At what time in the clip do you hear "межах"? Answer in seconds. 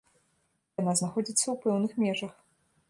2.07-2.33